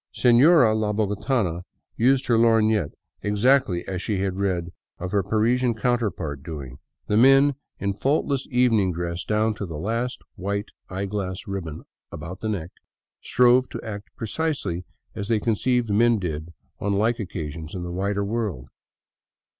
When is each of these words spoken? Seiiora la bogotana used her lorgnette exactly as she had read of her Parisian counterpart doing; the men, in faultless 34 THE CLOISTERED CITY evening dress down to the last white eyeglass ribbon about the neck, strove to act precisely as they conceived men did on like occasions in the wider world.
Seiiora 0.15 0.73
la 0.75 0.93
bogotana 0.93 1.61
used 1.95 2.25
her 2.25 2.35
lorgnette 2.35 2.93
exactly 3.21 3.87
as 3.87 4.01
she 4.01 4.17
had 4.19 4.35
read 4.39 4.71
of 4.97 5.11
her 5.11 5.21
Parisian 5.21 5.75
counterpart 5.75 6.41
doing; 6.41 6.79
the 7.05 7.15
men, 7.17 7.53
in 7.77 7.93
faultless 7.93 8.45
34 8.45 8.49
THE 8.49 8.49
CLOISTERED 8.49 8.49
CITY 8.79 8.83
evening 8.87 8.93
dress 8.93 9.23
down 9.25 9.53
to 9.53 9.65
the 9.67 9.77
last 9.77 10.21
white 10.33 10.69
eyeglass 10.89 11.45
ribbon 11.45 11.83
about 12.11 12.39
the 12.39 12.49
neck, 12.49 12.71
strove 13.21 13.69
to 13.69 13.81
act 13.83 14.09
precisely 14.15 14.85
as 15.13 15.27
they 15.27 15.39
conceived 15.39 15.91
men 15.91 16.17
did 16.17 16.51
on 16.79 16.93
like 16.93 17.19
occasions 17.19 17.75
in 17.75 17.83
the 17.83 17.91
wider 17.91 18.23
world. 18.25 18.69